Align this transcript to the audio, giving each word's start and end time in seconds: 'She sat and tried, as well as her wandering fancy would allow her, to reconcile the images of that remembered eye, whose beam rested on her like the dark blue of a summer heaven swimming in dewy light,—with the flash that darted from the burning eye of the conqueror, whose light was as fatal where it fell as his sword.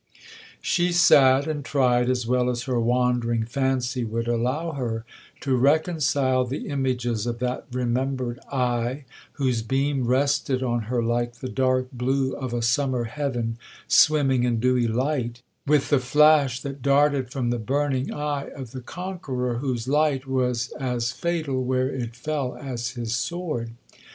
'She 0.61 0.91
sat 0.91 1.45
and 1.45 1.63
tried, 1.63 2.09
as 2.09 2.25
well 2.25 2.49
as 2.49 2.63
her 2.63 2.79
wandering 2.79 3.45
fancy 3.45 4.03
would 4.03 4.27
allow 4.27 4.71
her, 4.71 5.05
to 5.39 5.55
reconcile 5.55 6.43
the 6.43 6.67
images 6.69 7.27
of 7.27 7.37
that 7.37 7.67
remembered 7.71 8.39
eye, 8.51 9.05
whose 9.33 9.61
beam 9.61 10.07
rested 10.07 10.63
on 10.63 10.85
her 10.89 11.03
like 11.03 11.33
the 11.35 11.47
dark 11.47 11.87
blue 11.91 12.33
of 12.33 12.51
a 12.51 12.63
summer 12.63 13.03
heaven 13.03 13.59
swimming 13.87 14.43
in 14.43 14.59
dewy 14.59 14.87
light,—with 14.87 15.91
the 15.91 15.99
flash 15.99 16.61
that 16.61 16.81
darted 16.81 17.29
from 17.31 17.51
the 17.51 17.59
burning 17.59 18.11
eye 18.11 18.47
of 18.55 18.71
the 18.71 18.81
conqueror, 18.81 19.59
whose 19.59 19.87
light 19.87 20.25
was 20.25 20.69
as 20.79 21.11
fatal 21.11 21.63
where 21.63 21.89
it 21.89 22.15
fell 22.15 22.55
as 22.57 22.89
his 22.97 23.13
sword. 23.15 23.69